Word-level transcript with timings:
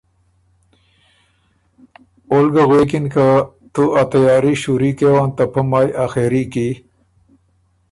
اول 2.29 2.47
ګۀ 2.53 2.63
غوېکِن 2.69 3.05
که 3.13 3.27
”تُو 3.73 3.83
ا 4.01 4.03
تیاري 4.11 4.53
شُوری 4.61 4.91
کېون 4.97 5.29
ته 5.35 5.43
پۀ 5.51 5.61
مایٛ 5.69 5.89
اخېري 6.05 6.43
کی 6.53 6.67